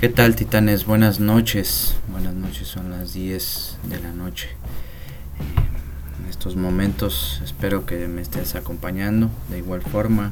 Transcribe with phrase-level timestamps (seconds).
[0.00, 0.86] ¿Qué tal titanes?
[0.86, 1.96] Buenas noches.
[2.12, 4.46] Buenas noches, son las 10 de la noche.
[5.40, 10.30] Eh, en estos momentos espero que me estés acompañando de igual forma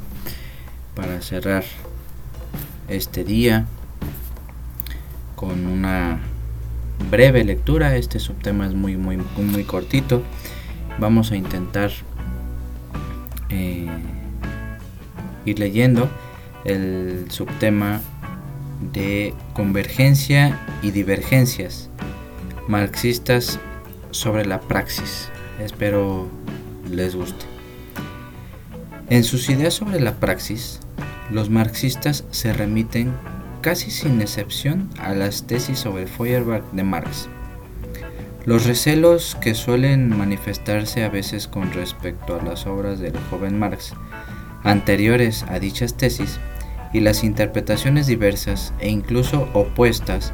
[0.95, 1.65] para cerrar
[2.87, 3.67] este día
[5.35, 6.21] con una
[7.11, 7.97] breve lectura.
[7.97, 10.23] Este subtema es muy muy muy cortito.
[11.01, 11.91] Vamos a intentar
[13.49, 13.89] eh,
[15.45, 16.09] ir leyendo
[16.65, 18.01] el subtema
[18.81, 21.91] de convergencia y divergencias
[22.69, 23.59] marxistas
[24.11, 25.29] sobre la praxis.
[25.61, 26.29] Espero
[26.91, 27.45] les guste.
[29.09, 30.81] En sus ideas sobre la praxis,
[31.31, 33.13] los marxistas se remiten
[33.61, 37.29] casi sin excepción a las tesis sobre Feuerbach de Marx.
[38.45, 43.93] Los recelos que suelen manifestarse a veces con respecto a las obras del joven Marx
[44.63, 46.39] anteriores a dichas tesis
[46.93, 50.33] y las interpretaciones diversas e incluso opuestas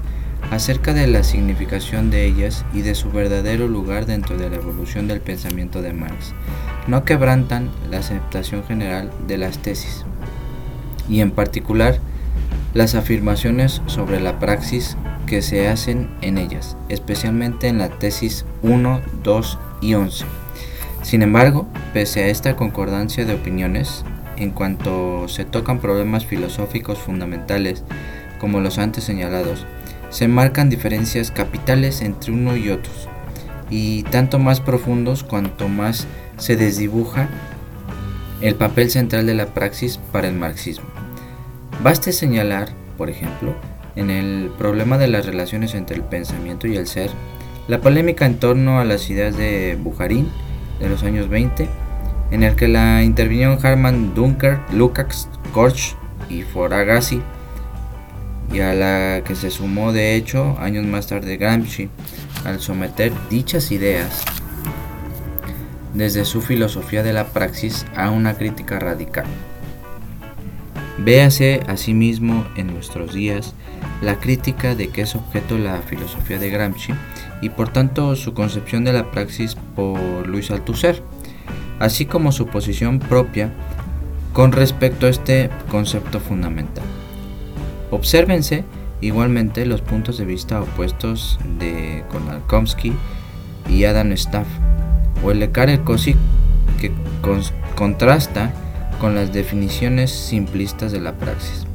[0.51, 5.09] acerca de la significación de ellas y de su verdadero lugar dentro de la evolución
[5.09, 6.35] del pensamiento de Marx,
[6.87, 10.05] no quebrantan la aceptación general de las tesis,
[11.09, 11.99] y en particular
[12.75, 19.01] las afirmaciones sobre la praxis que se hacen en ellas, especialmente en la tesis 1,
[19.23, 20.25] 2 y 11.
[21.03, 24.05] Sin embargo, pese a esta concordancia de opiniones,
[24.43, 27.85] en cuanto se tocan problemas filosóficos fundamentales
[28.39, 29.67] como los antes señalados,
[30.11, 33.09] se marcan diferencias capitales entre uno y otros,
[33.71, 37.29] y tanto más profundos cuanto más se desdibuja
[38.41, 40.87] el papel central de la praxis para el marxismo.
[41.83, 42.69] Baste señalar,
[42.99, 43.55] por ejemplo,
[43.97, 47.11] en el problema de las relaciones entre el pensamiento y el ser,
[47.69, 50.29] la polémica en torno a las ideas de Bujarín
[50.81, 51.69] de los años 20
[52.33, 55.95] en el que la intervinieron Harman Dunker, Lukács, Korch
[56.29, 57.23] y Foragassi,
[58.53, 61.89] y a la que se sumó de hecho años más tarde Gramsci
[62.45, 64.25] al someter dichas ideas
[65.95, 69.27] desde su filosofía de la praxis a una crítica radical.
[70.99, 73.55] Véase asimismo en nuestros días
[74.03, 76.93] la crítica de que es objeto la filosofía de Gramsci
[77.41, 81.03] y por tanto su concepción de la praxis por Luis Althusser
[81.83, 83.53] así como su posición propia
[84.33, 86.85] con respecto a este concepto fundamental.
[87.91, 88.65] Obsérvense
[89.01, 92.93] igualmente los puntos de vista opuestos de Konalkovsky
[93.69, 94.47] y Adam Staff,
[95.25, 96.17] o el de Karel Kosik,
[96.81, 96.93] que
[97.75, 98.55] contrasta
[99.01, 101.67] con las definiciones simplistas de la praxis.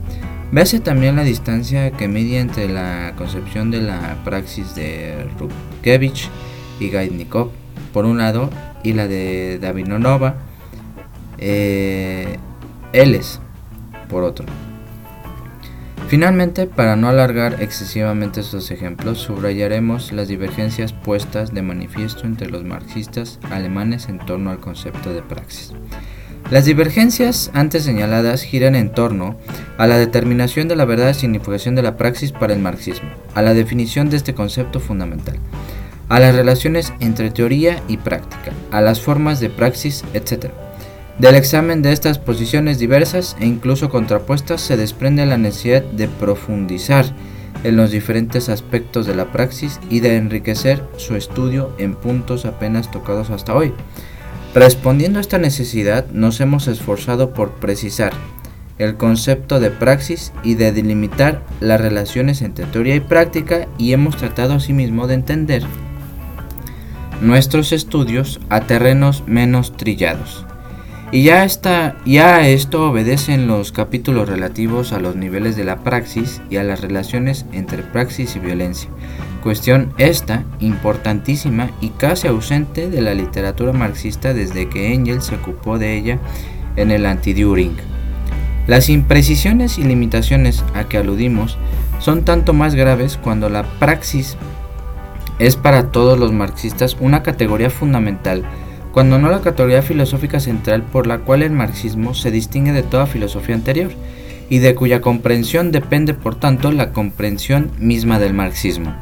[0.54, 6.30] Véase también la distancia que media entre la concepción de la praxis de Rupkevich
[6.80, 7.50] y Gaidnikov,
[7.98, 8.52] por un lado,
[8.84, 10.36] y la de Davinonova,
[11.40, 12.38] eh,
[14.08, 14.46] por otro.
[16.08, 22.64] Finalmente, para no alargar excesivamente estos ejemplos, subrayaremos las divergencias puestas de manifiesto entre los
[22.64, 25.74] marxistas alemanes en torno al concepto de praxis.
[26.52, 29.38] Las divergencias antes señaladas giran en torno
[29.80, 33.42] a la determinación de la verdad y significación de la praxis para el marxismo, a
[33.42, 35.40] la definición de este concepto fundamental,
[36.10, 40.52] a las relaciones entre teoría y práctica, a las formas de praxis, etc.
[41.20, 47.06] Del examen de estas posiciones diversas e incluso contrapuestas se desprende la necesidad de profundizar
[47.64, 52.92] en los diferentes aspectos de la praxis y de enriquecer su estudio en puntos apenas
[52.92, 53.74] tocados hasta hoy.
[54.54, 58.14] Respondiendo a esta necesidad, nos hemos esforzado por precisar
[58.78, 64.18] el concepto de praxis y de delimitar las relaciones entre teoría y práctica y hemos
[64.18, 65.64] tratado asimismo de entender
[67.22, 70.46] nuestros estudios a terrenos menos trillados.
[71.12, 75.78] Y ya, está, ya a esto obedecen los capítulos relativos a los niveles de la
[75.78, 78.90] praxis y a las relaciones entre praxis y violencia,
[79.42, 85.80] cuestión esta importantísima y casi ausente de la literatura marxista desde que Engels se ocupó
[85.80, 86.20] de ella
[86.76, 87.78] en el Anti-During.
[88.68, 91.58] Las imprecisiones y limitaciones a que aludimos
[92.00, 94.36] son tanto más graves cuando la praxis
[95.40, 98.44] es para todos los marxistas una categoría fundamental,
[98.92, 103.06] cuando no la categoría filosófica central por la cual el marxismo se distingue de toda
[103.06, 103.92] filosofía anterior,
[104.50, 108.96] y de cuya comprensión depende por tanto la comprensión misma del marxismo.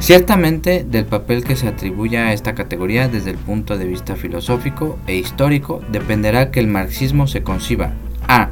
[0.00, 4.98] Ciertamente del papel que se atribuye a esta categoría desde el punto de vista filosófico
[5.06, 7.92] e histórico dependerá que el marxismo se conciba
[8.26, 8.48] a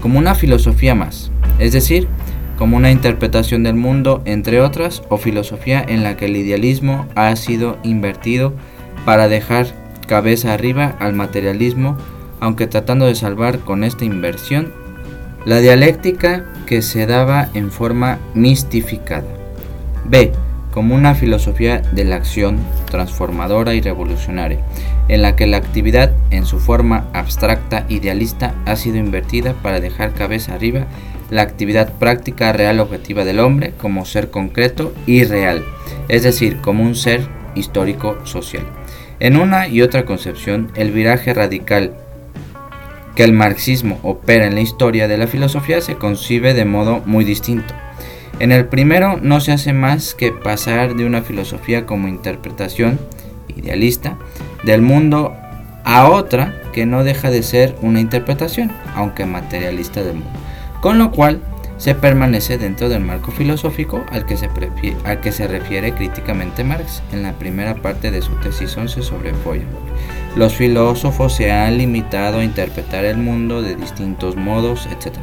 [0.00, 2.08] como una filosofía más, es decir,
[2.56, 7.34] como una interpretación del mundo, entre otras, o filosofía en la que el idealismo ha
[7.36, 8.54] sido invertido
[9.04, 9.66] para dejar
[10.06, 11.96] cabeza arriba al materialismo,
[12.40, 14.72] aunque tratando de salvar con esta inversión
[15.44, 19.28] la dialéctica que se daba en forma mistificada.
[20.04, 20.32] B.
[20.72, 22.58] Como una filosofía de la acción
[22.90, 24.58] transformadora y revolucionaria,
[25.08, 30.12] en la que la actividad en su forma abstracta idealista ha sido invertida para dejar
[30.12, 30.86] cabeza arriba
[31.30, 35.64] la actividad práctica real objetiva del hombre como ser concreto y real,
[36.08, 38.64] es decir, como un ser histórico social.
[39.18, 41.94] En una y otra concepción, el viraje radical
[43.14, 47.24] que el marxismo opera en la historia de la filosofía se concibe de modo muy
[47.24, 47.74] distinto.
[48.38, 53.00] En el primero no se hace más que pasar de una filosofía como interpretación
[53.56, 54.18] idealista
[54.64, 55.34] del mundo
[55.84, 60.38] a otra que no deja de ser una interpretación, aunque materialista del mundo.
[60.86, 61.40] Con lo cual
[61.78, 67.74] se permanece dentro del marco filosófico al que se, refiere críticamente Marx en la primera
[67.74, 69.66] parte de su tesis 11 sobre Feuerbach.
[70.36, 75.16] Los filósofos se han limitado a interpretar el mundo de distintos modos, etc.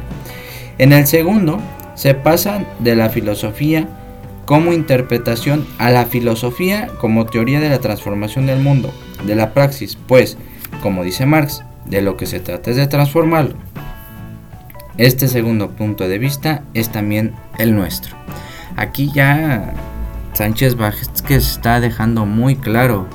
[0.76, 1.58] En el segundo,
[1.94, 3.88] se pasa de la filosofía
[4.44, 8.92] como interpretación a la filosofía como teoría de la transformación del mundo,
[9.26, 10.36] de la praxis, pues,
[10.82, 13.54] como dice Marx, de lo que se trata es de transformarlo.
[14.98, 18.16] Este segundo punto de vista es también el nuestro.
[18.76, 19.74] Aquí ya
[20.34, 23.06] Sánchez Vázquez está dejando muy claro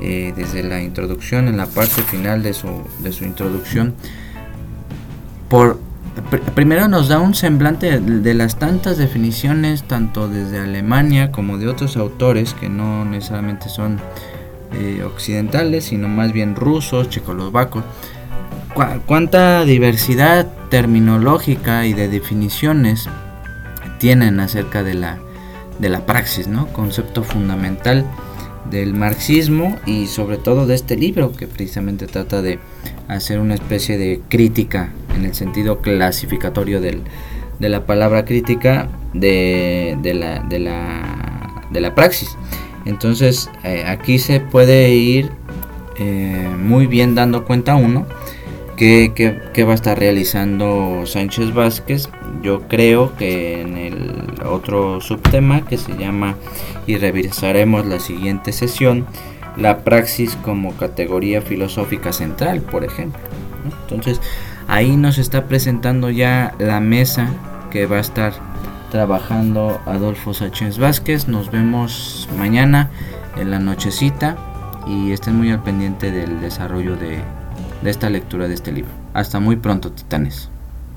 [0.00, 2.68] eh, desde la introducción, en la parte final de su,
[3.00, 3.94] de su introducción,
[5.48, 5.78] por
[6.54, 11.96] primero nos da un semblante de, las tantas definiciones, tanto desde Alemania como de otros
[11.96, 13.98] autores que no necesariamente son
[14.72, 17.84] eh, occidentales, sino más bien rusos, checoslovacos.
[19.06, 23.08] Cuánta diversidad terminológica y de definiciones
[23.98, 25.18] tienen acerca de la,
[25.78, 26.66] de la praxis, ¿no?
[26.68, 28.04] Concepto fundamental
[28.70, 32.58] del marxismo y sobre todo de este libro que precisamente trata de
[33.08, 37.02] hacer una especie de crítica en el sentido clasificatorio del,
[37.58, 42.36] de la palabra crítica de, de, la, de, la, de la praxis.
[42.86, 45.30] Entonces eh, aquí se puede ir
[45.98, 48.06] eh, muy bien dando cuenta uno
[49.14, 52.08] que, que, va a estar realizando Sánchez Vázquez.
[52.42, 56.34] Yo creo que en el otro subtema que se llama
[56.88, 59.06] y revisaremos la siguiente sesión
[59.56, 63.20] la praxis como categoría filosófica central, por ejemplo.
[63.82, 64.20] Entonces,
[64.66, 67.28] ahí nos está presentando ya la mesa
[67.70, 68.32] que va a estar
[68.90, 71.28] trabajando Adolfo Sánchez Vázquez.
[71.28, 72.90] Nos vemos mañana
[73.36, 74.36] en la nochecita
[74.88, 77.20] y estén muy al pendiente del desarrollo de,
[77.82, 78.90] de esta lectura de este libro.
[79.12, 80.51] Hasta muy pronto, titanes.